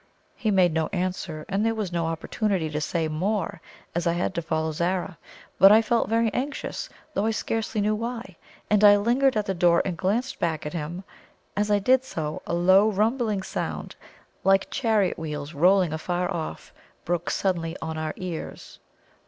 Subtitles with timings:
[0.35, 3.61] He made no answer, and there was no opportunity to say more,
[3.93, 5.19] as I had to follow Zara.
[5.59, 8.35] But I felt very anxious, though I scarcely knew why,
[8.67, 11.03] and I lingered at the door and glanced back at him.
[11.55, 13.95] As I did so, a low, rumbling sound,
[14.43, 16.73] like chariot wheels rolling afar off,
[17.05, 18.79] broke suddenly on our ears.